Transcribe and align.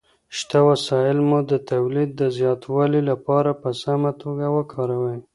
شته 0.37 0.59
وسايل 0.69 1.17
مو 1.27 1.39
د 1.51 1.53
توليد 1.71 2.09
د 2.15 2.21
زياتوالي 2.37 3.01
لپاره 3.09 3.51
په 3.61 3.69
سمه 3.81 4.11
توګه 4.21 4.45
وکاروئ. 4.57 5.17